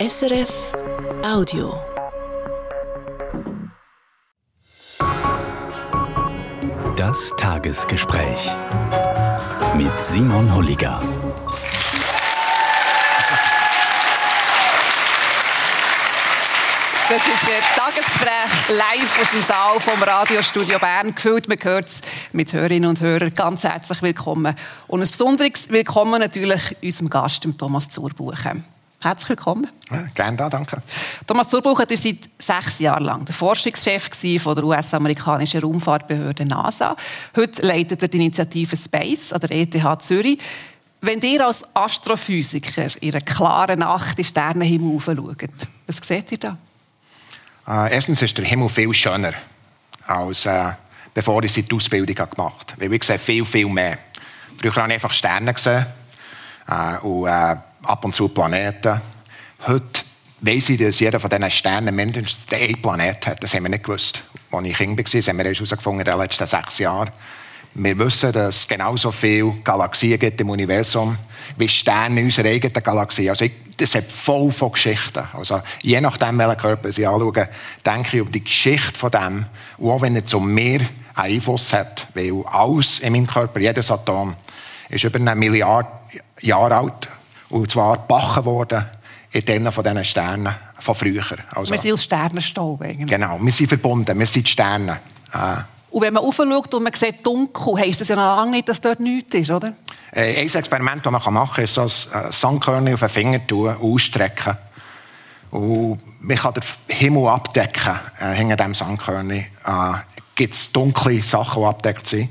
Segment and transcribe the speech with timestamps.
[0.00, 0.72] SRF
[1.22, 1.78] Audio.
[6.96, 8.48] Das Tagesgespräch
[9.76, 11.02] mit Simon Holliger.
[17.10, 21.14] Das ist jetzt Tagesgespräch live aus dem Saal vom Radiostudio Bern.
[21.14, 22.00] Gefüllt, man hört es
[22.32, 23.34] mit Hörerinnen und Hörern.
[23.34, 24.54] Ganz herzlich willkommen.
[24.86, 28.64] Und ein besonderes Willkommen natürlich unserem Gast, dem Thomas Zurbuchen.
[29.02, 29.66] Herzlich willkommen.
[29.90, 30.82] Ja, gerne da, danke.
[31.26, 36.94] Thomas Zurbuchen ist seit sechs Jahren lang der Forschungschef von der US-amerikanischen Raumfahrtbehörde NASA.
[37.34, 40.38] Heute leitet er die Initiative Space an der ETH Zürich.
[41.00, 45.48] Wenn ihr als Astrophysiker in einer klaren Nacht in den Sternenhimmel schaut,
[45.86, 46.58] was seht ihr da?
[47.66, 49.32] Äh, erstens ist der Himmel viel schöner,
[50.06, 50.72] als äh,
[51.14, 52.82] bevor ich die Ausbildung gemacht habe.
[52.82, 53.96] Weil ich sehe viel, viel mehr.
[54.60, 55.86] Früher habe ich einfach Sterne gesehen
[56.68, 59.00] äh, und äh, ab und zu Planeten.
[59.66, 60.02] Heute
[60.40, 63.42] weiss ich, dass jeder von diesen Sternen mindestens einen Planet hat.
[63.42, 64.22] Das haben wir nicht gewusst.
[64.50, 67.10] Als ich Kind war, das haben wir erst herausgefunden in den letzten sechs Jahren.
[67.74, 71.16] Wir wissen, dass es genauso viele Galaxien gibt im Universum
[71.56, 73.30] wie Sterne in unserer eigenen Galaxie.
[73.30, 75.22] Also ich, das hat voll von Geschichten.
[75.32, 77.46] Also je nachdem, welchen Körper Sie anschauen,
[77.86, 79.46] denke ich um die Geschichte von dem,
[79.80, 80.80] auch wenn er zu mir
[81.14, 84.34] einen Einfluss hat, weil alles in meinem Körper, jedes Atom,
[84.88, 85.88] ist über eine Milliarde
[86.40, 87.08] Jahre alt
[87.50, 88.86] und zwar gebacken worden
[89.32, 91.24] in denen von diesen Sternen von früher.
[91.54, 93.08] Also, wir sind aus Sternenstaub eigentlich.
[93.08, 94.98] Genau, wir sind verbunden, wir sind Sterne.
[95.32, 98.68] Äh, und wenn man aufschaut und man sieht dunkel, heisst das ja noch lange nicht,
[98.68, 99.72] dass dort nichts ist, oder?
[100.12, 103.46] Äh, ein Experiment, das man machen kann, ist so ein äh, Sandkörnchen auf den Finger
[103.46, 104.56] tun, ausstrecken.
[105.50, 109.38] Und man kann den Himmel abdecken äh, hinter diesem Sandkörnchen.
[109.38, 109.92] Äh,
[110.34, 112.30] Gibt es dunkle Sachen, die abdeckt sind?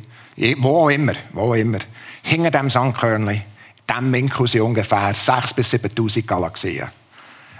[0.58, 1.80] Wo immer, wo immer.
[2.24, 3.42] Hinter diesem Sandkörnchen,
[3.90, 6.90] diesem Winkel sind ungefähr 6.000 bis 7.000 Galaxien.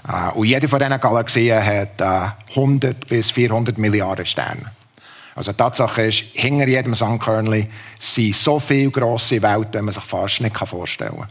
[0.08, 4.72] Äh, und jede von diesen Galaxien hat äh, 100 bis 400 Milliarden Sterne.
[5.36, 7.68] Also die Tatsache ist, hinter jedem Sandkörnchen
[7.98, 11.28] sind so viele grosse Welten, die man sich fast nicht vorstellen kann.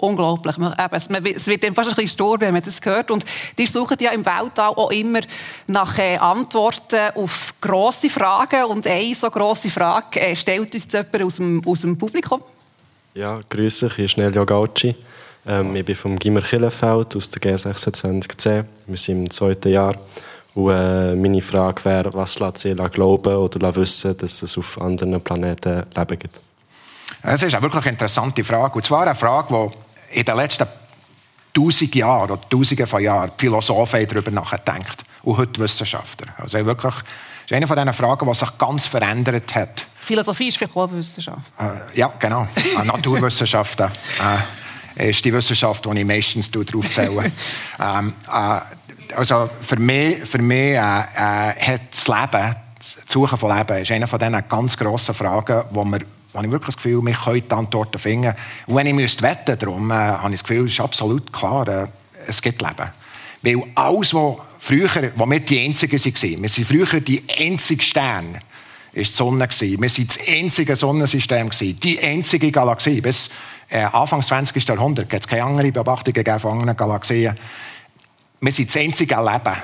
[0.00, 0.56] Unglaublich.
[0.56, 3.10] Es wird fast ein bisschen stur, wenn man das hört.
[3.10, 3.24] Und
[3.58, 5.20] die suchen ja im Weltall auch immer
[5.66, 8.64] nach äh, Antworten auf grosse Fragen.
[8.64, 12.42] Und eine so grosse Frage äh, stellt uns jemand aus dem, aus dem Publikum.
[13.14, 14.94] Ja, grüße, ich bin Nelja Gauci.
[15.44, 18.64] Ähm, ich bin vom Gimmer Killenfeld aus der G26C.
[18.86, 19.96] Wir sind im zweiten Jahr.
[20.54, 25.20] Und äh, meine Frage wäre, was lässt sie glauben oder wissen, dass es auf anderen
[25.20, 26.40] Planeten Leben gibt?
[27.22, 28.76] Das ist eine wirklich interessante Frage.
[28.76, 29.72] Und zwar eine Frage,
[30.12, 30.68] die in den letzten
[31.52, 34.86] tausend Jahren oder tausenden von Jahren Philosophen darüber nachdenken.
[35.24, 36.28] Und heute Wissenschaftler.
[36.38, 36.94] Also wirklich,
[37.50, 39.84] das ist eine von diesen Fragen, die sich ganz verändert hat.
[40.02, 41.40] Philosophie ist vielleicht auch Wissenschaft.
[41.58, 42.46] Äh, ja, genau.
[42.84, 43.90] Naturwissenschaften.
[44.96, 47.32] äh, ist die Wissenschaft, die ich meistens darauf zähle.
[47.80, 53.56] ähm, äh, also für mich, für mich äh, äh, hat das Leben, das Suchen von
[53.56, 56.00] Leben, ist eine von diesen ganz grossen Fragen, wo wir
[56.32, 58.32] wo ich wirklich das Gefühl, wir können die Antworten finden.
[58.68, 61.66] Und wenn ich müsste wetten, darum, äh, habe ich das Gefühl, es ist absolut klar,
[61.66, 61.86] äh,
[62.28, 62.88] es gibt Leben.
[63.42, 68.38] Weil alles, was früher, wo wir die Einzigen waren, wir sind früher die einzige Sterne,
[68.92, 69.48] ist die Sonne.
[69.48, 73.00] Wir sind das einzige Sonnensystem die einzige Galaxie.
[73.00, 73.30] Bis
[73.68, 74.66] äh, Anfang 20.
[74.68, 77.36] Jahrhundert gibt es keine andere Beobachtungen von anderen Galaxien
[78.40, 79.56] wir sind das einzige Leben.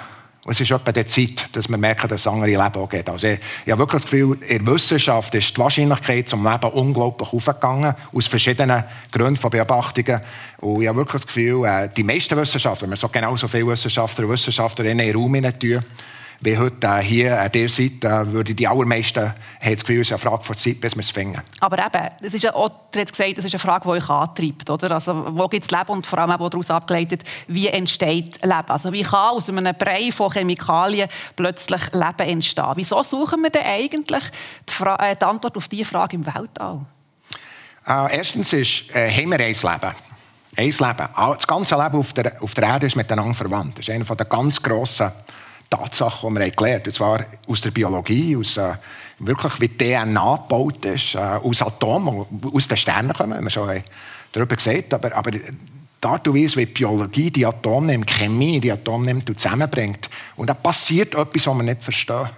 [0.46, 3.10] Und es ist etwa die Zeit, dass wir merken, dass es andere Leben auch geht.
[3.10, 6.70] Also ich, ich habe wirklich das Gefühl, in der Wissenschaft ist die Wahrscheinlichkeit zum Leben
[6.70, 10.20] unglaublich aufgegangen, aus verschiedenen Gründen von Beobachtungen.
[10.58, 13.66] Und ich habe wirklich das Gefühl, äh, die meisten Wissenschaftler, wenn wir so genauso viele
[13.66, 15.58] Wissenschaftler und Wissenschaftlerinnen in den Raum hinein
[16.40, 20.18] wie heute hier an dieser Seite, würde die allermeisten haben das Gefühl, es ist eine
[20.18, 21.40] Frage von Zeit, bis wir es finden.
[21.60, 24.10] Aber eben, das ist ja auch, du hast gesagt, das ist eine Frage, die euch
[24.10, 24.68] antreibt.
[24.68, 24.90] Oder?
[24.92, 28.68] Also, wo gibt es Leben und vor allem auch daraus abgeleitet, wie entsteht Leben?
[28.68, 32.72] Also, wie kann aus einem Brei von Chemikalien plötzlich Leben entstehen?
[32.74, 34.24] Wieso suchen wir denn eigentlich
[34.68, 36.80] die, äh, die Antwort auf diese Frage im Weltall?
[37.86, 39.94] Äh, erstens ist, äh, haben wir ein Leben.
[40.58, 41.08] Ein Leben.
[41.14, 43.78] Das ganze Leben auf der, auf der Erde ist miteinander verwandt.
[43.78, 45.12] Das ist einer der ganz grossen
[45.70, 46.86] Tatsache, die wir gelernt haben.
[46.86, 48.74] Und zwar aus der Biologie, aus äh,
[49.18, 53.82] wirklich wie DNA gebaut ist, äh, aus Atomen, aus den Sternen kommen, wir schon
[54.32, 55.40] darüber gesagt aber, aber die
[56.34, 60.08] wie die Biologie die Atome nimmt, Chemie die Atome nimmt und zusammenbringt.
[60.36, 62.28] Und da passiert etwas, was wir nicht verstehen.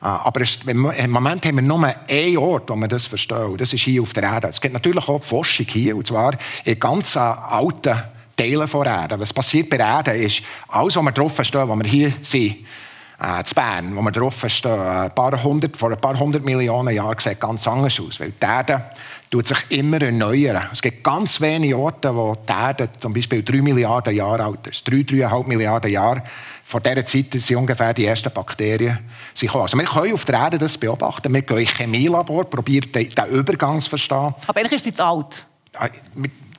[0.00, 3.46] Äh, aber es, im Moment haben wir nur einen Ort, wo wir das verstehen.
[3.46, 4.48] Und das ist hier auf der Erde.
[4.48, 8.02] Es gibt natürlich auch Forschung hier, und zwar in ganz alten
[8.36, 9.18] Teilen von Erde.
[9.18, 12.56] Was passiert bei Erde ist, alles, was wir drauf verstehen, wo wir hier sind,
[13.20, 16.94] äh, zu Bern, wo wir drauf stehen, ein paar hundert, vor ein paar hundert Millionen
[16.94, 18.18] Jahren sieht ganz anders aus.
[18.18, 18.84] Weil die Erde
[19.30, 20.68] tut sich immer erneuern.
[20.72, 24.86] Es gibt ganz wenige Orte, wo die Erde zum Beispiel drei Milliarden Jahre alt ist.
[24.88, 26.22] Drei, dreieinhalb Milliarden Jahre.
[26.64, 28.98] Vor dieser Zeit sind ungefähr die ersten Bakterien
[29.38, 29.62] gekommen.
[29.62, 31.32] Also wir können auf der Erde das beobachten.
[31.32, 34.34] Wir gehen in Chemielabor, probieren den Übergang zu verstehen.
[34.46, 35.44] Aber eigentlich ist es jetzt alt.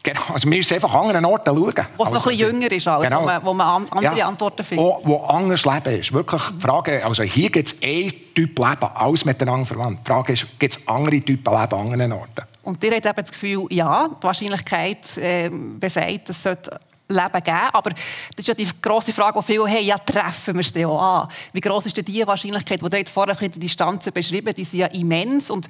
[0.06, 1.88] Genau, also wir müssen einfach an anderen Orten schauen.
[1.96, 3.22] Wo es noch ein bisschen jünger ist, genau.
[3.22, 4.86] wo, man, wo man andere ja, Antworten findet.
[4.86, 6.12] Wo, wo anders Leben ist.
[6.12, 10.02] Wirklich, die Frage, also hier gibt es ein Typ Leben, alles miteinander verwandt.
[10.06, 12.44] Die Frage ist, gibt es andere Typen Leben an anderen Orten?
[12.64, 16.78] Und ihr habt eben das Gefühl, ja, die Wahrscheinlichkeit äh, besagt, es sollte
[17.08, 17.70] Leben geben.
[17.72, 18.00] Aber das
[18.38, 21.28] ist ja die grosse Frage, die viele haben, ja, treffen wir es denn auch an?
[21.54, 24.88] Wie groß ist denn die Wahrscheinlichkeit, die ihr vorher die Distanzen beschrieben die sind ja
[24.88, 25.50] immens.
[25.50, 25.68] Und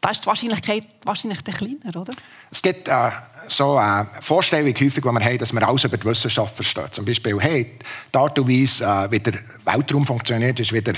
[0.00, 2.12] da ist die Wahrscheinlichkeit wahrscheinlich kleiner, oder?
[2.50, 3.10] Es gibt äh,
[3.48, 6.86] so eine Vorstellung häufig, die wir haben, dass wir alles über die Wissenschaft verstehen.
[6.90, 7.78] Zum Beispiel, hey,
[8.12, 10.94] die Art und Weise, äh, wie der Weltraum funktioniert, ist wie der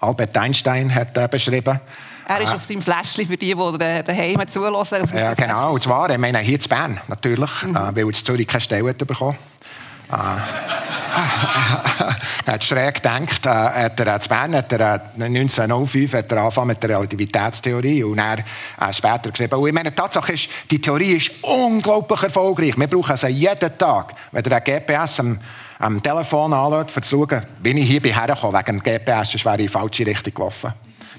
[0.00, 1.80] Albert Einstein hat äh, beschrieben.
[2.26, 5.08] Er ist äh, auf seinem Fläschchen für die, die daheim zulassen.
[5.14, 5.72] Ja, genau.
[5.72, 7.76] Und zwar, ich meine, hier in Bern natürlich, mhm.
[7.76, 9.36] äh, weil jetzt Zürich keine Stelle hat bekommen.
[12.46, 16.82] Er hat schräg gedacht, äh, hat er Bern hat er, 1905 hat er angefangen mit
[16.82, 21.16] der Relativitätstheorie und er äh, später gesagt, und ich meine, die Tatsache ist, die Theorie
[21.16, 22.76] ist unglaublich erfolgreich.
[22.76, 24.14] Wir brauchen sie jeden Tag.
[24.32, 28.04] Wenn der GPS am, Telefon anlässt, um zu schauen, bin ich hier
[28.52, 30.72] wegen dem GPS, wäre ich in die falsche Richtung gelaufen.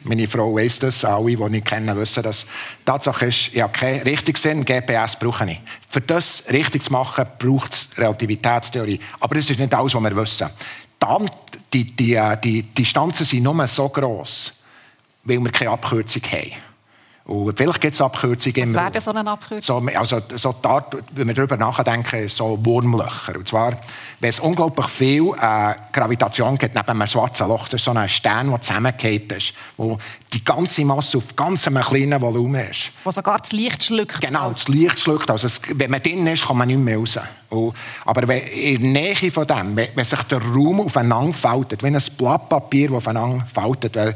[0.08, 2.46] Meine Frau weiss das, alle, die ich kenne, wissen das.
[2.86, 5.60] Tatsache ist, ich habe keinen richtigen Sinn, GPS brauche ich.
[5.90, 9.00] Für das richtig zu machen, braucht es Relativitätstheorie.
[9.20, 10.50] Aber das ist nicht alles, was wir wissen.
[11.00, 11.28] Dann,
[11.74, 14.54] die, die, äh, die, die Distanzen sind nur so gross,
[15.24, 16.52] weil wir keine Abkürzung haben.
[17.26, 18.68] Und vielleicht gibt es Abkürzungen.
[18.68, 19.90] Was wäre denn so eine Abkürzung?
[19.90, 23.36] So, also, so die Art, wenn wir darüber nachdenken, so Wurmlöcher.
[23.36, 23.78] Und zwar,
[24.20, 28.08] wenn es unglaublich viel äh, Gravitation gibt neben einem schwarzen Loch, das ist so ein
[28.08, 29.98] Stern, der zusammengekehrt ist, wo
[30.32, 32.92] die ganze Masse auf ganz einem kleinen Volumen ist.
[33.04, 34.22] Wo sogar das Licht schluckt.
[34.22, 35.32] Genau, das Licht schluckt.
[35.32, 37.18] Also es, wenn man drin ist, kann man nicht mehr raus.
[37.50, 37.74] Und,
[38.06, 41.88] aber wenn, in der Nähe von dem, wenn, wenn sich der Raum aufeinander faltet, wie
[41.88, 44.14] ein Blatt Papier, das aufeinander faltet, weil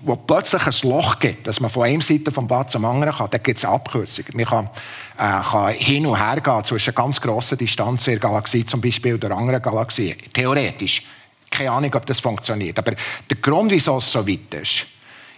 [0.00, 3.30] wo plötzlich ein Loch gibt, dass man von einer Seite vom Platz zum anderen kann,
[3.30, 4.32] dann gibt es Abkürzungen.
[4.34, 4.70] Man kann,
[5.18, 9.14] äh, kann hin und her gehen zwischen ganz grossen Distanzen in der Galaxie zum Beispiel
[9.14, 10.16] oder anderen Galaxien.
[10.32, 11.02] Theoretisch.
[11.50, 12.78] Keine Ahnung, ob das funktioniert.
[12.78, 14.86] Aber der Grund, wieso es so weit ist,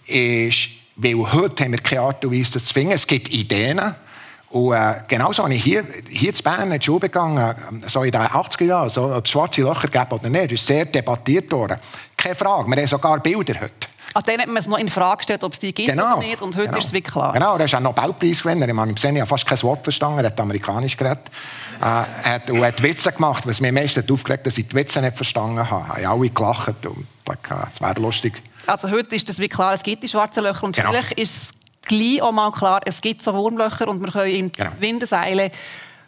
[0.07, 2.93] ist, weil heute haben wir keine Art und Weise, das zu finden.
[2.93, 3.81] Es gibt Ideen.
[4.51, 7.55] Und äh, genauso habe ich hier, hier in Bern in die Schule begangen,
[7.87, 10.53] so in den 80er Jahren, so, ob es schwarze Löcher gibt oder nicht.
[10.53, 11.79] Ist sehr debattiert worden.
[12.17, 12.69] Keine Frage.
[12.69, 13.89] Wir haben sogar Bilder heute.
[14.15, 16.17] Also dann hat man es noch in Frage gestellt, ob es die gibt genau.
[16.17, 16.41] oder nicht.
[16.41, 16.79] Und heute genau.
[16.79, 17.33] ist es wirklich klar.
[17.33, 18.69] Genau, er ist auch Nobelpreisgewinner.
[18.69, 20.21] Ich habe im fast kein Wort verstanden.
[20.21, 21.31] Er hat amerikanisch geredet.
[21.81, 23.47] Äh, er hat, und hat Witze gemacht.
[23.47, 25.89] Was mir am meisten aufgeregt dass ich die Witze nicht verstanden habe.
[25.89, 26.87] Haben alle gelacht.
[26.87, 28.43] Und das wäre lustig.
[28.67, 30.65] Also heute ist es wie klar, es gibt die schwarzen Löcher.
[30.65, 30.91] Und genau.
[30.91, 31.51] vielleicht ist es
[31.89, 34.71] gleich auch mal klar, es gibt so Wurmlöcher und wir können in genau.
[34.79, 35.51] Windeseile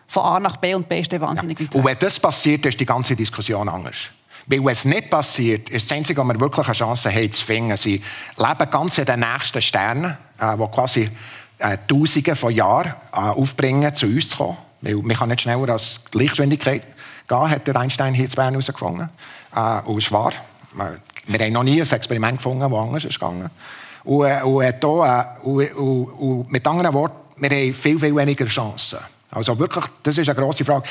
[0.06, 1.66] von A nach B und B ist wahnsinnig ja.
[1.72, 4.10] Und wenn das passiert, ist die ganze Diskussion anders.
[4.50, 7.76] Weil es nicht passiert, ist das Einzige, was wir wirklich eine Chance haben, zu finden.
[7.76, 8.02] Sie
[8.36, 11.10] leben ganz in den nächsten Sternen, äh, die quasi
[11.58, 14.56] äh, Tausende von Jahren äh, aufbringen, zu uns zu kommen.
[14.80, 16.84] Weil man kann nicht schneller als die Lichtgeschwindigkeit
[17.28, 19.08] gehen, hat der Einstein hier zu Bern herausgefunden.
[19.54, 20.32] Äh, und es war.
[21.26, 23.50] Wir haben noch nie ein Experiment gefunden, das anders ist gegangen.
[24.02, 28.46] Und, äh, äh, äh, und, und, und mit anderen Worten, wir haben viel, viel weniger
[28.46, 28.98] Chancen.
[29.32, 30.84] Also wirklich, das ist eine grosse Frage.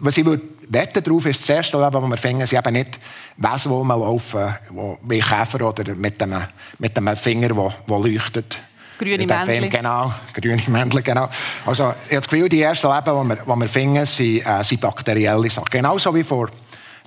[0.00, 2.98] Was ich würde wetten darauf ist, das erste Leben, das wir finden, sind eben nicht
[3.36, 4.54] Wesen, die laufen,
[5.02, 6.42] wie Käfer oder mit einem,
[6.78, 8.58] mit einem Finger, der, der leuchtet.
[8.98, 9.70] Grüne Männchen.
[9.70, 11.28] Genau, grüne Männchen, genau.
[11.64, 14.64] Also ich habe das Gefühl, die ersten Leben, die wir, die wir finden, sind, äh,
[14.64, 15.70] sind bakterielle Sachen.
[15.70, 16.48] Genauso wie vor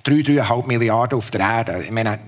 [0.06, 1.82] 3,5 Milliarden auf der Erde.
[1.84, 2.18] Ich meine,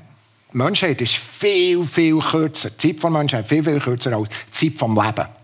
[0.52, 2.68] die Menschheit ist viel, viel kürzer.
[2.70, 5.41] Die Zeit der Menschheit ist viel, viel kürzer als die Zeit des Lebens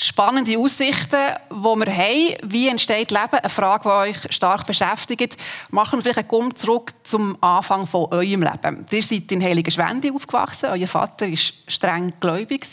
[0.00, 2.50] spannende Aussichten, die wir haben.
[2.50, 3.32] Wie entsteht Leben?
[3.32, 5.36] Eine Frage, die euch stark beschäftigt.
[5.70, 8.86] Machen wir vielleicht einen Gumm zurück zum Anfang von eurem Leben.
[8.90, 10.70] Ihr seid in Heiligenschwendi aufgewachsen.
[10.70, 12.64] Euer Vater war streng gläubig,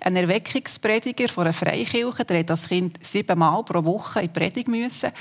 [0.00, 2.24] ein Erweckungsprediger von einer Freikirche.
[2.24, 5.12] Der hat als Kind siebenmal pro Woche in die Predigt müssen.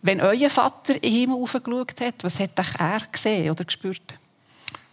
[0.00, 4.14] Wenn euer Vater in den Himmel aufgeschaut hat, was hat er gesehen oder gespürt?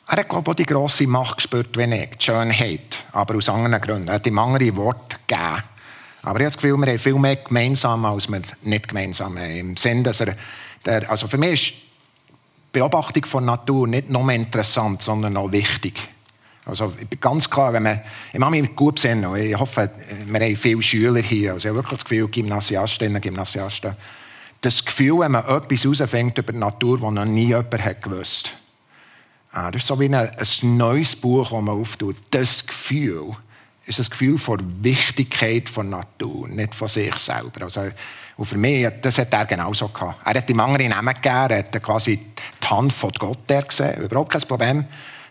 [0.10, 3.82] Er hat, glaube ich, die grosse Macht gespürt, wenn ich die Schönheit, aber aus anderen
[3.82, 4.10] Gründen.
[4.10, 5.64] Er hat ihm andere Worte gegeben.
[6.28, 9.50] Aber ich habe das Gefühl, wir haben viel mehr gemeinsam, als wir nicht gemeinsam haben.
[9.50, 10.36] Im Sinn, dass er,
[10.86, 11.74] der, also für mich ist
[12.74, 16.06] die Beobachtung von Natur nicht nur interessant, sondern auch wichtig.
[16.66, 18.02] Also ich bin ganz klar, wenn man,
[18.34, 19.90] ich mache mich gut besinnen, ich hoffe,
[20.26, 23.96] wir haben viele Schüler hier, also ich habe wirklich das Gefühl, Gymnasiastinnen, Gymnasiasten,
[24.60, 28.52] das Gefühl, wenn man etwas herausfängt über die Natur, das noch nie jemand hat gewusst,
[29.54, 32.18] äh, das ist so wie ein, ein neues Buch, das man auftut.
[32.32, 33.38] Das Gefühl
[33.88, 37.64] ist das Gefühl von Wichtigkeit von Natur, nicht von sich selber.
[37.64, 37.82] Also,
[38.36, 40.20] und für mich, das hat er genauso gehabt.
[40.26, 42.20] Er hat ihm andere Namen gegeben, er hat quasi
[42.62, 44.86] die Hand von Gott gesehen, überhaupt kein Problem,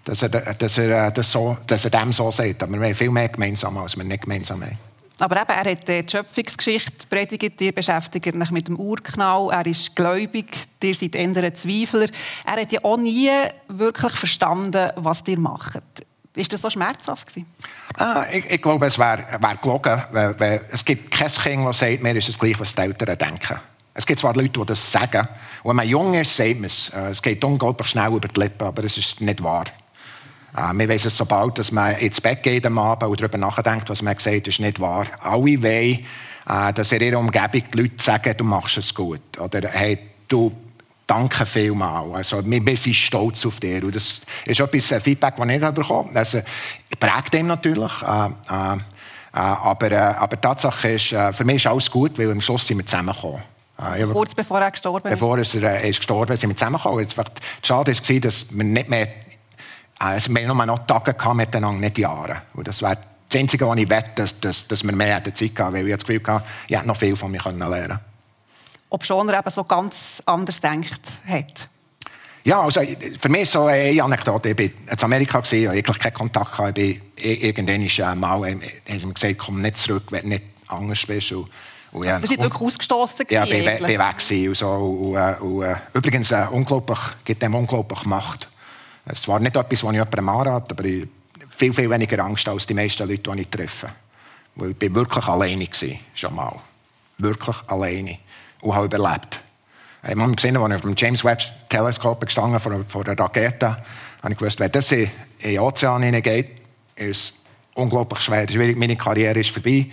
[0.05, 2.63] dass er, dass er, das so, dass er dem so sagt.
[2.63, 4.79] Aber wir haben viel mehr gemeinsam, als wir nicht gemeinsam haben.
[5.19, 9.97] Aber eben, er hat die Schöpfungsgeschichte predigt, ihr beschäftigt euch mit dem Urknall, er ist
[9.97, 10.47] gläubig,
[10.83, 12.09] ihr seid eher Zweifler.
[12.45, 13.31] Er hat ja auch nie
[13.69, 15.83] wirklich verstanden, was ihr macht.
[16.37, 17.29] Ist das so schmerzhaft?
[17.97, 20.03] Ah, ich, ich, glaube, es wäre wär gelogen.
[20.11, 23.59] Weil, es gibt kein Kind, das sagt, mir ist es gleich, was die Eltern denken.
[23.95, 25.27] Es gibt zwar Leute, die das sagen.
[25.65, 26.91] Wenn man jung ist, sagt man es.
[26.91, 29.65] Äh, es geht unglaublich schnell über die Lippen, aber es ist nicht wahr.
[30.55, 33.89] Äh, wir wissen es sobald, dass man ins Bett geht am Abend und darüber nachdenkt,
[33.89, 35.07] was man gesagt ist nicht wahr.
[35.21, 36.05] Alle wollen,
[36.47, 39.39] äh, dass in ihrer Umgebung die Leute sagen, du machst es gut.
[39.39, 39.63] Oder
[40.29, 40.53] du
[41.07, 42.33] Danke vielmals.
[42.33, 43.83] Also, wir sind stolz auf dich.
[43.83, 46.19] Und das ist etwas, ein Feedback, das ich bekommen habe.
[46.19, 46.41] Also,
[46.99, 47.93] prägt ihm natürlich.
[48.03, 48.77] Äh, äh,
[49.37, 52.41] äh, aber, äh, aber die Tatsache ist, äh, für mich ist alles gut, weil am
[52.41, 53.43] Schluss sind wir zusammengekommen.
[53.79, 55.21] Äh, Kurz bevor er gestorben ist?
[55.21, 57.07] Bevor er ist gestorben sind wir zusammengekommen.
[57.63, 59.09] Schade war, dass wir nicht mehr,
[59.99, 62.43] also wir nur noch Tage hatten miteinander, nicht Jahre.
[62.55, 62.97] Und das wäre
[63.29, 66.07] das Einzige, was ich wette, dass, dass, dass wir mehr Zeit hatten, weil ich das
[66.07, 68.01] Gefühl hatte, ich hätte noch viel von mir lernen können
[68.91, 71.69] ob schon er eben so ganz anders denkt hat.
[72.45, 72.81] Ja, also
[73.21, 74.51] für mich so eine Anekdote.
[74.51, 76.53] Ich war in Amerika, ich hatte eigentlich keinen Kontakt.
[76.53, 76.79] Gehabt.
[76.79, 80.45] Ich bin, irgendwann äh, mal, haben sie mir gesagt, komm nicht zurück, wenn du nicht
[80.69, 81.33] anders bist.
[81.33, 81.49] Und,
[81.91, 83.27] und ja, Sie sind wirklich ausgestoßen?
[83.31, 84.49] Ja, ich bin, bin weg.
[84.49, 84.71] Und so.
[84.71, 88.49] und, äh, und, äh, übrigens, äh, unglaublich, gibt dem unglaublich Macht.
[89.07, 91.09] Es war nicht etwas, was ich jemandem anrate, aber ich
[91.51, 93.91] viel, viel weniger Angst als die meisten Leute, die ich treffe.
[94.55, 95.69] Weil ich war wirklich alleine,
[96.15, 96.55] schon mal.
[97.19, 98.19] Wirklich alleine
[98.67, 99.41] und habe überlebt.
[100.03, 103.69] Ich habe gesehen, als ich auf dem James Webb Teleskop gestanden vor, vor der Rakete,
[104.23, 105.11] habe ich gewusst, wenn das in
[105.43, 106.63] den Ozean hineingeht,
[106.97, 107.35] ist es
[107.75, 108.47] unglaublich schwer.
[108.77, 109.87] Meine Karriere ist vorbei.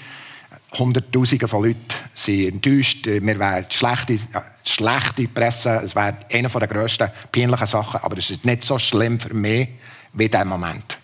[0.77, 3.05] Hunderttausende von Leuten sind enttäuscht.
[3.05, 4.19] Wir wären schlechte,
[4.63, 5.81] schlechte Presse.
[5.83, 7.99] Es wäre eine der grössten peinlichen Sachen.
[8.01, 9.69] Aber es ist nicht so schlimm für mich
[10.13, 10.97] wie in diesem Moment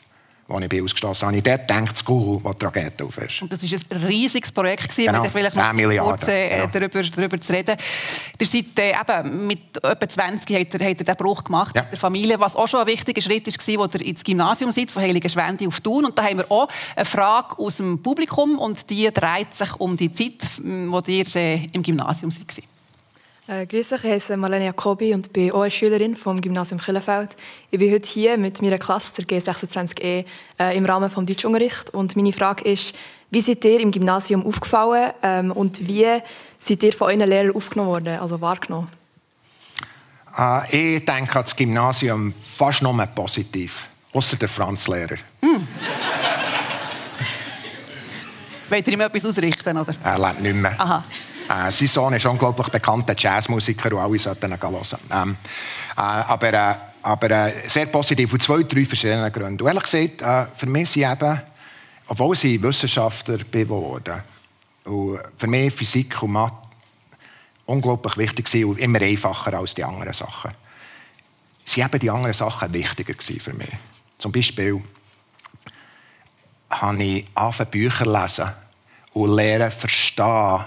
[0.49, 1.37] als ich bin ausgestoßen habe.
[1.37, 3.41] Ich dort gedacht, das Google, wo die Rakete auf ist.
[3.41, 5.21] Und das war ein riesiges Projekt, genau.
[5.21, 6.67] mit vielleicht noch kurz äh, ja.
[6.67, 7.75] darüber, darüber zu reden.
[8.39, 11.83] Ihr seid äh, eben mit etwa 20 habt ihr, habt ihr den Bruch gemacht ja.
[11.83, 14.91] mit der Familie, was auch schon ein wichtiger Schritt war, als ihr ins Gymnasium seid,
[14.91, 16.05] von Heilige Schwende auf Thun.
[16.05, 19.97] Und da haben wir auch eine Frage aus dem Publikum und die dreht sich um
[19.97, 22.68] die Zeit, wo ihr äh, im Gymnasium seid.
[23.49, 27.31] Äh, grüß euch, ich heiße Marlene Jacobi und bin auch eine Schülerin vom Gymnasium Killefeld.
[27.71, 30.23] Ich bin heute hier mit meiner Klasse, der G26E,
[30.59, 31.89] äh, im Rahmen des Deutschunterrichts.
[31.89, 32.93] Und meine Frage ist,
[33.31, 36.05] wie seid ihr im Gymnasium aufgefallen ähm, und wie
[36.59, 38.87] seid ihr von euren Lehrern aufgenommen worden, also wahrgenommen?
[40.37, 45.17] Äh, ich denke an das Gymnasium fast nur positiv, außer der Franzlehrer.
[45.41, 45.67] Hm.
[48.69, 49.75] Wollt ihr ihm etwas ausrichten?
[49.75, 49.95] Oder?
[50.03, 50.75] Er lebt nicht mehr.
[50.77, 51.03] Aha.
[51.49, 54.99] Äh, sein Sohn ist unglaublich bekannter Jazzmusiker und alle sollten ihn hören.
[55.11, 55.37] Ähm,
[55.97, 59.61] äh, aber äh, aber äh, sehr positiv, aus zwei, drei verschiedenen Gründen.
[59.61, 61.41] Und ehrlich gesagt, äh, für mich sind eben,
[62.07, 64.21] obwohl sie Wissenschaftler geworden
[64.83, 66.55] und für mich Physik und Mathe
[67.65, 70.51] unglaublich wichtig sind und immer einfacher als die anderen Sachen,
[71.63, 73.69] sind eben die anderen Sachen wichtiger für mich.
[74.17, 74.81] Zum Beispiel
[76.69, 78.51] habe ich angefangen, Bücher lesen
[79.13, 80.65] und lernen, verstehen,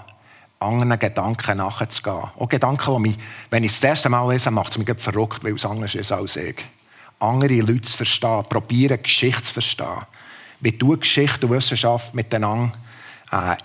[0.63, 2.31] anderen Gedanken nachzugehen.
[2.39, 3.19] Auch Gedanken, die mich,
[3.51, 6.37] wenn ich das erste Mal lese, macht es mich verrückt, weil es anders ist als
[6.37, 6.65] ich.
[7.19, 10.07] Andere Leute zu verstehen, probieren, Geschichte zu verstehen.
[10.61, 12.73] Wie du Geschichte und Wissenschaft miteinander
[13.31, 13.57] äh,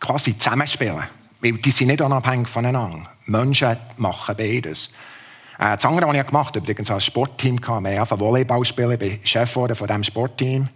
[0.00, 1.02] quasi zusammenspielen.
[1.40, 3.08] Weil die sind nicht unabhängig voneinander.
[3.26, 4.90] Menschen machen beides.
[5.58, 8.98] Äh, das andere, was ich gemacht habe, übrigens als Sportteam, wir haben Volleyball spielen, ich
[8.98, 10.68] bin Chef von diesem Sportteam.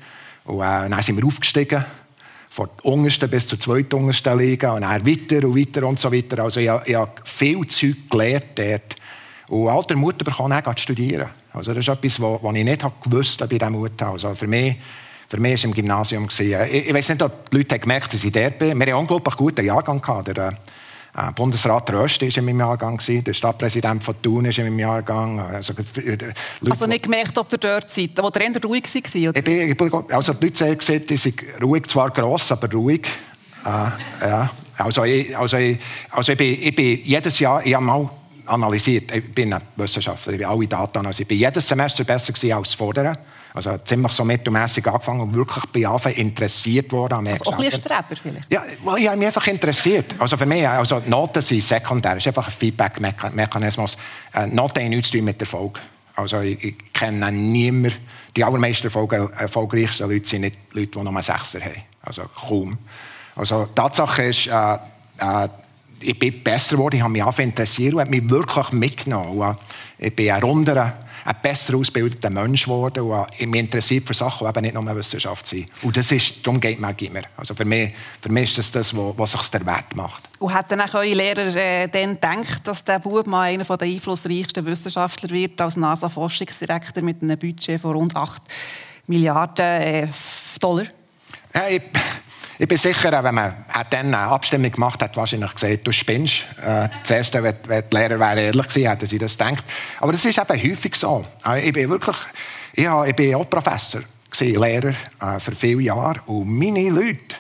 [0.45, 1.85] Und äh, dann sind wir aufgestiegen
[2.51, 6.43] von der untersten bis zur zweituntersten Liga und dann weiter und weiter und so weiter.
[6.43, 8.97] Also ich, ich habe viel Zeug gelernt dort.
[9.49, 11.29] Und alter Mutter bekommen auch studieren.
[11.53, 14.03] Also das ist etwas, was ich nicht gewusst habe bei diesem Mut.
[14.03, 14.77] Also für mich,
[15.29, 16.29] für mich war es im Gymnasium.
[16.31, 18.69] Ich, ich weiß nicht, ob die Leute gemerkt haben, dass ich dort bin.
[18.69, 20.01] Wir hatten einen unglaublich guten Jahrgang.
[20.01, 20.29] Gehabt.
[20.29, 20.59] Der,
[21.17, 25.41] äh, Bundesrat Röst war in meinem Jahrgang, der Stadtpräsident von Thun war in meinem Jahrgang.
[25.41, 25.73] Also,
[26.05, 26.35] Leute,
[26.69, 29.37] also nicht gemerkt, ob ihr dort seid, wo ihr eher ruhig war?
[29.37, 32.71] Ich bin, ich bin, also die Leute haben gesagt, ich sei ruhig, zwar gross, aber
[32.71, 33.07] ruhig.
[33.65, 34.51] Äh, ja.
[34.77, 35.79] Also, ich, also, ich,
[36.11, 38.09] also ich, bin, ich bin jedes Jahr, ich habe mal
[38.49, 41.27] analysiert, ich bin ein Wissenschaftler, ich bin alle Daten analysiert.
[41.27, 43.19] Ich bin jedes Semester besser als das Vordere.
[43.55, 47.15] Also ziemlich so mittelmässig angefangen und wirklich bei Anfang interessiert worden.
[47.15, 48.53] An also auch ein bisschen Streber vielleicht?
[48.53, 50.15] Ja, well, ich habe mich einfach interessiert.
[50.19, 53.97] Also für mich, also Noten sind sekundär, es ist einfach ein Feedback-Mechanismus.
[54.35, 55.81] Äh, Noten haben nichts zu tun mit Erfolg.
[56.15, 57.97] Also ich, ich kenne niemanden,
[58.37, 61.83] die allermeisten Erfolg, erfolgreichsten Leute sind nicht Leute, die nur einen Sechser haben.
[62.03, 62.79] Also kaum.
[63.35, 64.75] Also Tatsache ist, äh,
[65.19, 65.49] äh,
[66.01, 69.57] ich bin besser geworden, ich habe mich angefangen interessiert und habe mich wirklich mitgenommen.
[69.99, 74.51] Ich bin ein runderer, ein besser ausgebildeter Mensch geworden und mich interessiert für Sachen, die
[74.51, 75.69] eben nicht nur Wissenschaft sind.
[75.83, 77.23] Und das ist, darum geht man immer.
[77.37, 80.23] Also für mich, für mich ist das das, was sich der Wert macht.
[80.39, 83.89] Und hat dann auch eure Lehrer äh, dann gedacht, dass der Bub mal einer der
[83.89, 88.43] einflussreichsten Wissenschaftler wird als NASA-Forschungsdirektor mit einem Budget von rund 8
[89.09, 90.09] Milliarden äh,
[90.61, 90.87] Dollar?
[91.55, 91.63] Ja,
[92.59, 96.45] ich, ich bin sicher, wenn man dann eine Abstimmung gemacht hat, wahrscheinlich gesagt, du spinnst.
[96.65, 99.65] Äh, zuerst, wenn, wenn die Lehrer wären ehrlich gewesen, hätten sie das gedacht.
[100.01, 101.25] Aber das ist eben häufig so.
[101.47, 102.17] Äh, ich bin wirklich,
[102.77, 106.21] ja, ich bin auch Professor, gewesen, Lehrer äh, für viele Jahre.
[106.27, 107.37] Und meine Leute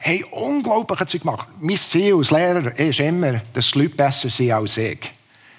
[0.00, 1.48] haben unglaubliche Zeug gemacht.
[1.60, 5.12] Mein Ziel als Lehrer ist immer, dass die Leute besser sind als ich.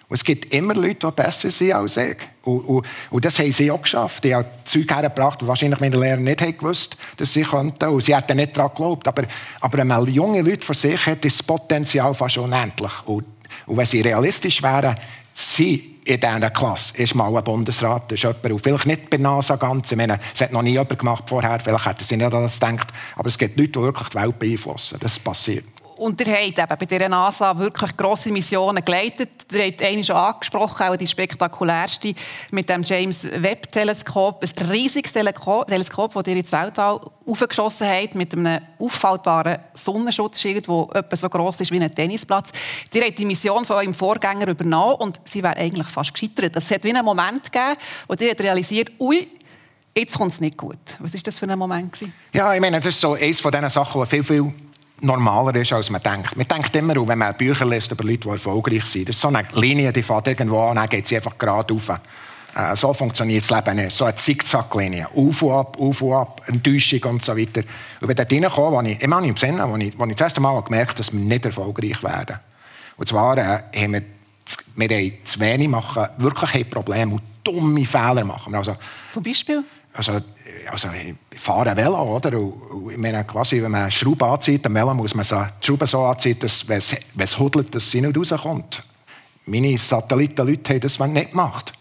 [0.08, 2.18] Und es gibt immer Leute, die besser sind als ich.
[2.50, 4.24] Und, und, und das haben sie auch geschafft.
[4.24, 7.90] Die haben Zeug hergebracht, wahrscheinlich meine Lehrer nicht haben gewusst dass sie könnten.
[7.90, 9.08] Und sie hätten nicht daran geglaubt.
[9.08, 9.24] Aber,
[9.60, 12.92] aber wenn man junge Leute vor sich hat, ist das Potenzial fast unendlich.
[13.06, 13.26] Und,
[13.66, 14.98] und wenn sie realistisch wären,
[15.34, 19.58] sie in dieser Klasse ist mal ein Bundesrat, ist jemand, und vielleicht nicht bei NASA
[19.58, 22.44] ganz, ich meine, es hat noch nie jemand gemacht vorher, vielleicht hätten sie nicht an
[22.44, 24.98] das gedacht, aber es gibt Leute, die wirklich die Welt beeinflussen.
[25.00, 25.66] Das passiert.
[26.00, 29.30] Und ihr habt eben bei dieser NASA wirklich grosse Missionen geleitet.
[29.52, 32.14] Ihr habt eine schon angesprochen, auch die spektakulärste
[32.52, 34.42] mit dem James Webb Teleskop.
[34.42, 35.68] Ein riesiges Teleskop,
[36.14, 41.72] das ihr ins Weltall aufgeschossen habt, mit einem auffaltbaren Sonnenschutzschild, der etwa so gross ist
[41.72, 42.52] wie ein Tennisplatz.
[42.94, 46.56] Ihr habt die Mission von eurem Vorgänger übernommen und sie wäre eigentlich fast gescheitert.
[46.56, 47.76] Es hat wie einen Moment gegeben,
[48.08, 49.28] wo ihr realisiert, ui,
[49.98, 50.80] jetzt kommt es nicht gut.
[51.00, 51.98] Was war das für ein Moment?
[52.32, 54.54] Ja, ich meine, das ist so eines von diesen Sachen, die viel, viel
[55.02, 56.36] normaler ist, als man denkt.
[56.36, 59.28] Man denkt immer, wenn man Bücher liest über Leute, die erfolgreich sind, das ist so
[59.30, 61.90] eine Linie, die fährt irgendwo an, dann geht sie einfach gerade auf.
[61.90, 63.96] Äh, so funktioniert das Leben nicht.
[63.96, 65.08] So eine Zickzacklinie.
[65.16, 67.62] Auf und ab, auf und ab, Enttäuschung und so weiter.
[68.02, 70.42] Und wenn dort reinkomme, wo ich, immer im Sinne, wo ich, wo ich das erste
[70.42, 72.40] Mal gemerkt habe, dass wir nicht erfolgreich werden.
[72.98, 74.02] Und zwar äh, haben wir,
[74.76, 78.56] wir haben zu wenig machen, wirklich Probleme und dumme Fehler machen.
[78.56, 78.76] Also,
[79.12, 79.64] Zum Beispiel?
[79.94, 80.22] Also,
[80.72, 80.90] also
[81.32, 82.40] ich fahre Velo, oder?
[82.40, 85.66] Und, ich meine, quasi, wenn man eine Schraube anzieht, am Velo muss man so, die
[85.66, 88.84] Schraube so anziehen, dass, wenn es, wenn es hudelt, dass sie nicht rauskommt.
[89.46, 91.74] Meine Satellitenleute haben das nicht gemacht.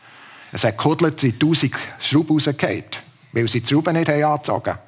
[0.53, 2.85] Es hat gehudelt, sind 1000 Schrauben rausgefallen,
[3.33, 4.81] weil sie die Schrauben nicht haben angezogen haben.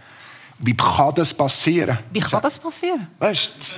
[0.59, 1.99] Wie kann das passieren?
[2.11, 3.07] Wie kann das passieren?
[3.19, 3.77] Weißt,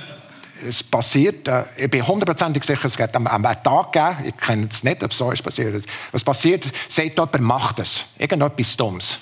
[0.67, 4.83] es passiert, äh, ich bin hundertprozentig sicher, es gibt einen Tag gegeben, ich kenne es
[4.83, 5.83] nicht, ob es so ist passiert.
[6.11, 8.05] Was passiert, sagt jemand, macht es.
[8.17, 9.19] Irgendetwas Dummes.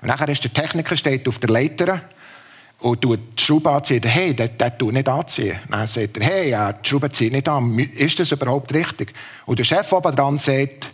[0.00, 2.00] Und nachher ist der Techniker steht auf der Leiter
[2.80, 4.02] und tut die Schraube anziehen.
[4.04, 5.58] Hey, der, der tut nicht anziehen.
[5.68, 7.78] Dann sagt er, hey, ja, die Schraube zieht nicht an.
[7.78, 9.12] Ist das überhaupt richtig?
[9.46, 10.90] Und der Chef oben dran sagt,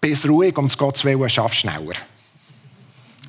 [0.00, 1.94] bist ruhig, um es Gottes Willen, schaff schneller.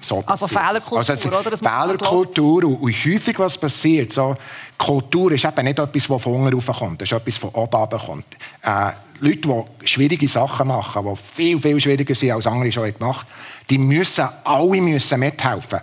[0.02, 1.58] So also Fehlerkultur, also oder?
[1.58, 4.12] Fehlerkultur und, und, häufig was passiert.
[4.12, 4.36] So,
[4.78, 7.76] Kultur ist eben nicht etwas, das von unten raufkommt, das ist etwas, das von oben
[7.76, 8.26] runterkommt.
[8.64, 9.42] Äh, Leute,
[9.82, 13.78] die schwierige Sachen machen, die viel, viel schwieriger sind, als andere schon gemacht haben, die
[13.78, 15.80] müssen, alle müssen mithelfen.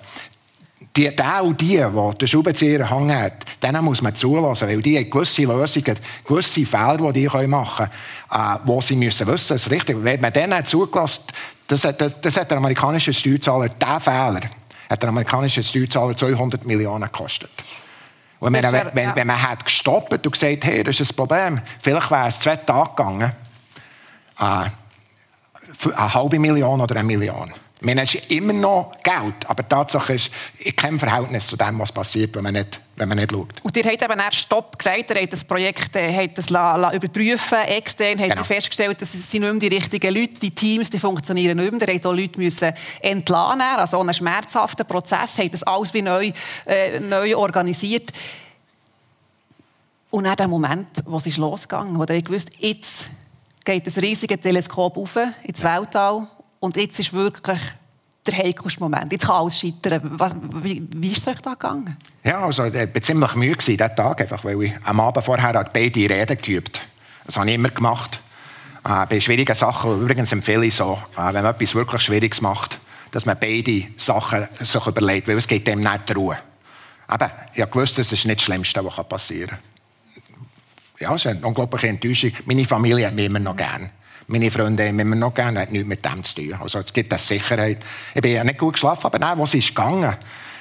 [0.97, 4.97] Die, der und die, die den Schraubenzieher hängen hat, denen muss man zulassen, weil die
[4.99, 7.89] haben gewisse Lösungen, gewisse Fehler, die die machen
[8.29, 9.97] können, äh, wo sie müssen wissen, das ist richtig.
[10.01, 11.23] Wenn man denen zugelassen,
[11.69, 14.41] das hat, das, das hat der amerikanische Steuerzahler, diesen Fehler,
[14.91, 17.51] hat der amerikanische Steuerzahler 200 Millionen gekostet.
[18.41, 21.61] Und wenn, wenn, wenn, wenn man hat gestoppt und gesagt, hey, das ist ein Problem,
[21.81, 23.33] vielleicht wäre es zwei Tage gegangen,
[24.41, 27.53] äh, eine halbe Million oder eine Million.
[27.81, 31.57] Ich meine, es ist immer noch Geld, aber die Tatsache ist, ich kein Verhältnis zu
[31.57, 33.49] dem, was passiert, wenn man nicht, wenn man nicht schaut.
[33.63, 36.77] Und ihr habt eben erst Stopp gesagt, ihr habt das Projekt äh, habt das la,
[36.77, 38.43] la überprüfen extern, habt genau.
[38.45, 41.89] festgestellt, dass es sind nicht mehr die richtigen Leute, die Teams, die funktionieren nicht mehr.
[41.89, 46.33] Ihr habt auch Leute müssen entlassen, also einen schmerzhaften Prozess, habt das alles wie neu,
[46.67, 48.13] äh, neu organisiert.
[50.11, 53.11] Und dann der Moment, wo es ist losgegangen, wo ihr gewusst, jetzt
[53.65, 56.27] geht das riesige Teleskop auf ins Weltall
[56.61, 57.61] und jetzt ist wirklich
[58.29, 59.13] der heikelste Moment.
[59.13, 60.01] Jetzt kann alles scheitern.
[60.17, 61.97] Was, wie, wie ist es euch da gegangen?
[62.25, 66.01] Ja, also ich war ziemlich müde diesen Tag, einfach, weil ich am Abend vorher beide
[66.01, 66.81] Reden geübt
[67.27, 68.21] Das habe ich immer gemacht.
[68.85, 72.79] Äh, bei schwierigen Sachen, übrigens empfehle ich so, äh, wenn man etwas wirklich Schwieriges macht,
[73.11, 76.39] dass man beide Sachen sich überlegt, weil es geht dem nicht Ruhe.
[77.07, 79.59] Aber ich wusste, das ist nicht das Schlimmste, was passieren kann.
[81.01, 82.33] Ja, es ist eine unglaubliche Enttäuschung.
[82.45, 83.91] Meine Familie hat mich immer noch gern.
[84.31, 86.53] Meine Freunde haben immer noch gerne, hat nichts mit dem zu tun.
[86.61, 87.79] Also es gibt eine Sicherheit.
[88.15, 90.15] Ich bin ja nicht gut geschlafen, aber nein, was ist gegangen?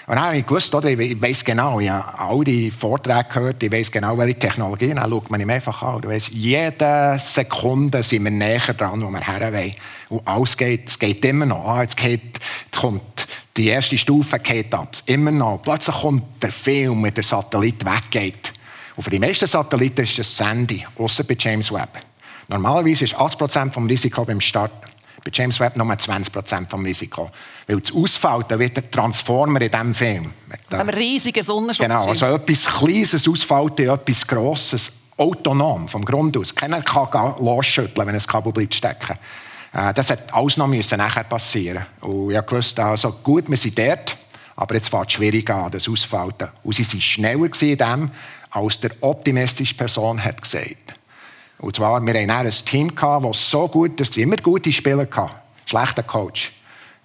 [0.07, 3.61] Und dann habe ich gewusst, oder, ich weiss genau, ich habe all die Vorträge gehört,
[3.61, 6.01] ich weiss genau, welche Technologien, dann schaut man ihm einfach an.
[6.01, 9.75] Du weißt, jede Sekunde sind wir näher dran, wo wir her wollen.
[10.07, 11.67] Und alles geht, es geht immer noch.
[11.67, 13.27] Ah, jetzt, geht, jetzt kommt
[13.57, 14.95] die erste Stufe geht ab.
[15.07, 15.61] Immer noch.
[15.61, 18.53] Plötzlich kommt der Film mit der Satellit weggeht.
[18.95, 22.06] Und für die meisten Satelliten ist das Sandy, außer bei James Webb.
[22.47, 24.71] Normalerweise ist 80% vom Risiko beim Start.
[25.23, 27.29] Bei James Webb nur 20% vom Risiko.
[27.65, 30.33] Weil es ausfällt, dann wird der Transformer in diesem Film.
[30.69, 31.85] Ein riesiger Sonnenschutz.
[31.85, 36.55] Genau, also etwas Kleines ausfällt in etwas Grosses, autonom, vom Grund aus.
[36.55, 39.17] Keiner kann losschütteln, wenn ein Kabel bleibt stecken.
[39.73, 41.85] Äh, das hat alles noch müssen nachher passieren.
[42.01, 44.15] Und ich wusste also, gut, wir sind dort,
[44.55, 46.49] aber jetzt fängt es schwierig an, das Ausfalten.
[46.63, 48.11] Und sie waren schneller in dem,
[48.51, 50.93] als der optimistische Person hat gesagt.
[51.59, 55.31] Und zwar, wir hatten ein Team, das so gut ist, immer gute Spieler hatten.
[55.65, 56.51] Schlechter Coach.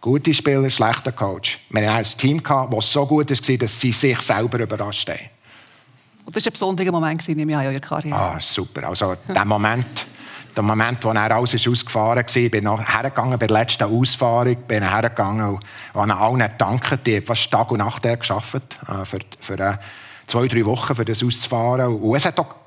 [0.00, 1.60] Gute Spieler, schlechter Coach.
[1.70, 5.30] Wir hatten ein Team, das so gut war, dass sie sich selber überrascht haben.
[6.24, 8.16] Und das war ein besonderer Moment in Ihrer Karriere.
[8.16, 8.88] Ah, super.
[8.88, 10.06] Also, der Moment,
[10.54, 14.56] der Moment, wo er alles ist ausgefahren war, bin ich hergegangen bei der letzten Ausfahrung,
[14.68, 15.58] bin hergegangen
[15.94, 19.76] und habe allen gedankt, die fast Tag und Nacht gearbeitet, äh, für, für äh,
[20.26, 21.96] zwei, drei Wochen, für das auszufahren.
[21.96, 22.61] Und es hat auch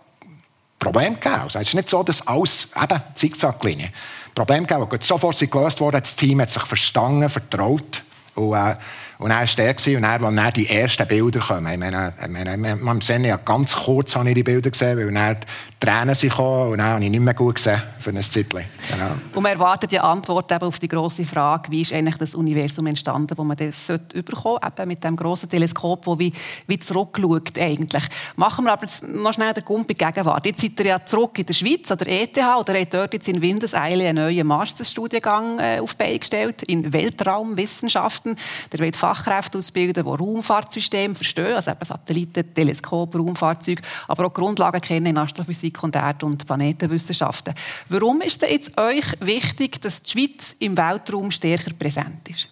[0.80, 1.42] Problem gegeben.
[1.42, 3.90] Also es ist nicht so, dass alles eben Zickzacklinie.
[4.34, 8.04] Problem gegeben, sofort sind gelöst worden, das Team hat sich verstanden, vertraut.
[8.36, 8.76] Und, äh,
[9.17, 11.71] und er war der und er, als dann die ersten Bilder kommen.
[11.71, 15.12] Ich meine, ich meine, man sehen ja ganz kurz habe ich die Bilder gesehen, weil
[15.12, 15.38] dann
[15.82, 18.65] die Tränen sind gekommen und dann habe ich nicht mehr gut gesehen für ein Zeitchen.
[18.91, 19.12] Genau.
[19.34, 22.88] Und man erwartet ja Antwort eben auf die grosse Frage, wie ist eigentlich das Universum
[22.88, 26.32] entstanden, wo man das überkommen eben mit dem grossen Teleskop, wo wie,
[26.67, 28.04] wie zurückschaut eigentlich.
[28.36, 30.45] Machen wir aber noch schnell den Gump in Gegenwart.
[30.45, 33.28] Jetzt seid ihr ja zurück in der Schweiz, an der ETH, oder habt dort jetzt
[33.28, 38.36] in Windeseile einen neuen Masterstudiengang äh, auf Bein gestellt, in Weltraumwissenschaften.
[38.71, 44.82] Der wird Fachkräfte ausbilden, die Raumfahrtsysteme verstehen, also eben Satelliten, Teleskop, Raumfahrzeuge, aber auch Grundlagen
[44.82, 47.54] kennen in Astrophysik und Erd- und Planetenwissenschaften.
[47.89, 52.48] Warum ist es jetzt euch wichtig, dass die Schweiz im Weltraum stärker präsent ist?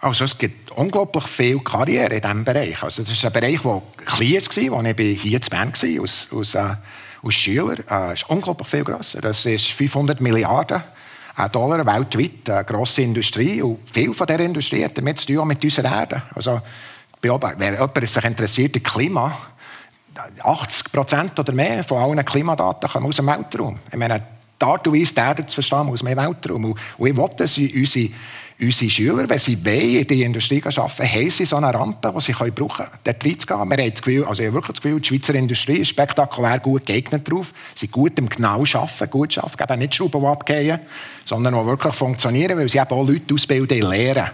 [0.00, 2.82] Also es gibt unglaublich viel Karriere in diesem Bereich.
[2.82, 6.28] Also das ist ein Bereich, der klein war, als ich hier zu Bern war, als,
[6.32, 7.76] als, äh, Schüler.
[7.90, 9.20] Äh, ist unglaublich viel grösser.
[9.20, 10.82] Das ist 500 Milliarden
[11.48, 13.62] Dollar weltweit, eine grosse Industrie.
[13.62, 16.22] Und viel von dieser Industrie hat damit zu tun mit unserer Erde.
[16.34, 16.60] Also,
[17.22, 19.36] wenn jemand sich interessiert im Klima,
[20.42, 23.78] 80 Prozent oder mehr von allen Klimadaten kommen aus dem Weltraum.
[23.90, 24.22] Ich meine,
[24.60, 26.64] die Art und Weise, die Erde zu verstehen, aus dem Weltraum.
[26.64, 28.10] Und ich will, dass unsere,
[28.60, 32.32] unsere Schüler, wenn sie in die Industrie arbeiten, haben sie so eine Rampe, die sie
[32.32, 33.70] brauchen können, dort reinzugehen.
[33.70, 36.58] Wir haben das Gefühl, also ich habe wirklich das Gefühl, die Schweizer Industrie ist spektakulär
[36.58, 37.52] gut geeignet darauf.
[37.74, 40.78] Sie gut im genau arbeiten, gut arbeiten, eben nicht Schrauben, die abgehen,
[41.24, 44.30] sondern die wirklich funktionieren, weil sie eben auch Leute ausbilden, lehren.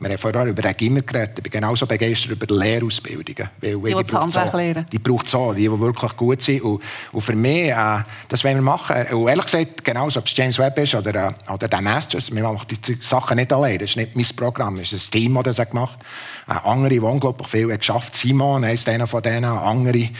[0.00, 1.38] Wir haben vorher über Gimmer geredet.
[1.38, 3.50] Ich bin genauso begeistert über die Lehrausbildungen.
[3.60, 4.86] Weil, die, die, die braucht so, lehren.
[4.92, 6.62] Die braucht es auch, die, die wirklich gut sind.
[6.62, 6.80] Und,
[7.12, 8.96] und für mich, äh, das wollen wir machen.
[9.10, 12.42] Und ehrlich gesagt, genauso, ob es James Webb ist oder, äh, oder der Masters, wir
[12.44, 13.78] machen die Sachen nicht allein.
[13.78, 15.98] Das ist nicht mein Programm, das ist ein Team, das das gemacht
[16.46, 16.64] hat.
[16.64, 19.46] Äh, andere, die unglaublich viel haben geschafft Simon ist einer von denen.
[19.46, 20.10] Andere äh,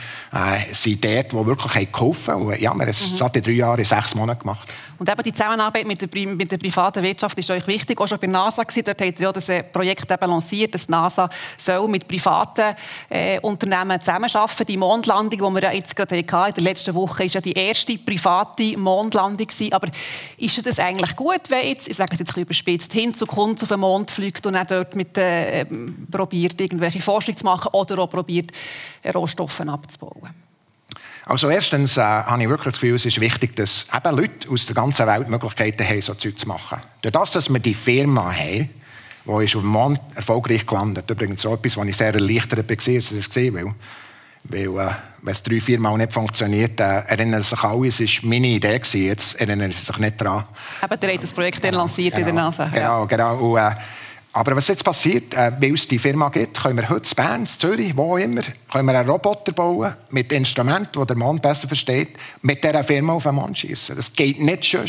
[0.73, 2.47] sind dort, die wirklich geholfen haben.
[2.47, 3.27] Und, ja, wir haben es mhm.
[3.33, 4.67] in drei Jahren, in sechs Monaten gemacht.
[4.99, 7.99] Und eben die Zusammenarbeit mit der, mit der privaten Wirtschaft ist euch wichtig.
[7.99, 10.89] Auch schon bei NASA gewesen, dort habt ihr ja das äh, Projekt eben lanciert, dass
[10.89, 12.75] NASA soll mit privaten
[13.09, 14.65] äh, Unternehmen zusammenarbeiten.
[14.67, 17.53] Die Mondlandung, die wir ja jetzt gerade hatten, in der letzten Woche, ist ja die
[17.53, 19.71] erste private Mondlandung gewesen.
[19.71, 19.87] Aber
[20.37, 23.25] ist das eigentlich gut, wenn jetzt, ich sage es jetzt ein bisschen überspitzt, hin zu
[23.25, 25.65] Kunden auf den Mond fliegt und er dort mit äh,
[26.11, 28.51] probiert, irgendwelche Forschung zu machen oder auch probiert,
[29.13, 30.48] Rohstoffe abzubauen?
[31.29, 34.65] Also erstens äh, habe ich wirklich das Gefühl, es ist wichtig, dass eben Leute aus
[34.65, 36.79] der ganzen Welt Möglichkeiten haben, so Zeug zu machen.
[37.03, 38.67] Durch das, dass wir die Firma haben,
[39.25, 41.07] die ist auf dem Mond erfolgreich gelandet.
[41.07, 43.75] Übrigens so etwas, was ich sehr erleichtert war, als ich das gesehen weil,
[44.45, 48.07] weil äh, wenn es drei, vier Mal nicht funktioniert, äh, erinnern sich alle, es war
[48.23, 50.45] meine Idee, gewesen, jetzt erinnern sie sich nicht daran.
[50.83, 52.65] Eben, der hat das Projekt genau, lanciert genau, in der NASA.
[52.73, 53.35] Genau, genau.
[53.37, 53.75] Und, äh,
[54.31, 57.41] aber was jetzt passiert, äh, weil es die Firma gibt, können wir heute in Bern,
[57.41, 61.67] in Zürich, wo immer, können wir einen Roboter bauen mit Instrumenten, die der Mann besser
[61.67, 62.09] versteht,
[62.41, 63.95] mit dieser Firma auf den Mann schießen.
[63.95, 64.85] Das geht nicht schon.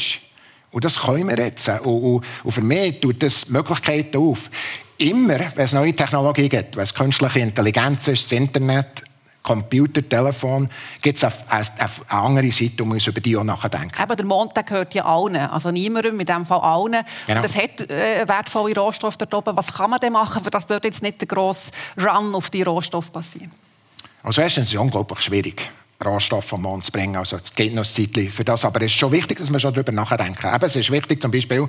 [0.72, 1.68] Und das können wir jetzt.
[1.68, 4.50] Und, und, und für mich tut das Möglichkeiten auf.
[4.98, 9.04] Immer, wenn es neue Technologie gibt, wenn es künstliche Intelligenz ist, das Internet,
[9.42, 10.68] Computer, Telefon,
[11.00, 14.00] gibt es eine, eine, andere Seite, um uns über die auch nachdenken.
[14.00, 17.04] Eben, der Mond der gehört ja allen, also niemandem, in diesem Fall allen.
[17.26, 17.42] Genau.
[17.42, 19.56] Das hat äh, wertvolle Rohstoffe dort oben.
[19.56, 23.10] Was kann man denn machen, dass dort jetzt nicht der grosse Run auf die Rohstoffe
[23.10, 23.50] passiert?
[24.22, 25.70] Also erstens ist es unglaublich schwierig.
[26.04, 27.16] Rohstoffe vom Mond zu bringen.
[27.16, 28.64] Also es geht noch ein Zeitchen für das.
[28.64, 30.54] Aber es ist schon wichtig, dass wir schon darüber nachdenken.
[30.54, 31.68] Eben, es ist wichtig zum Beispiel,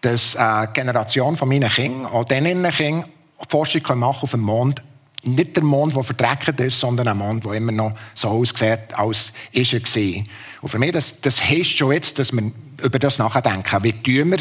[0.00, 3.08] dass äh, die Generation von meinen Kindern, auch denen Kindern,
[3.48, 4.82] Forschung machen auf dem Mond
[5.24, 9.32] nicht der Mond, der verdreckt ist, sondern ein Mond, der immer noch so aussieht, als
[9.52, 10.24] ist er war.
[10.62, 13.82] Und für mich, das, das heisst schon jetzt, dass wir über das nachdenken.
[13.82, 14.38] Wie tun wir,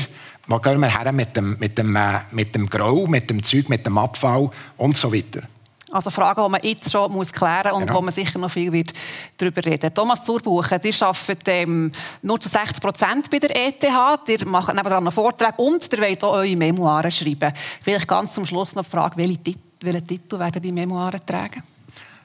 [0.47, 3.69] wo gehen wir her mit dem, mit dem, äh, mit dem Grau, mit dem Zeug,
[3.69, 5.43] mit dem Abfall und so weiter.
[5.91, 7.99] Also Fragen, die man jetzt schon muss klären muss und genau.
[7.99, 8.91] wo man sicher noch viel wird
[9.37, 11.91] darüber reden Thomas Zurbuchen, ihr arbeitet ähm,
[12.23, 16.23] nur zu 60 Prozent bei der ETH, ihr macht nebenan einen Vortrag und ihr wollt
[16.23, 17.53] auch eure Memoiren schreiben.
[17.81, 21.63] Vielleicht ganz zum Schluss noch die Frage, welche Titel welchen Titel werden die Memoiren tragen?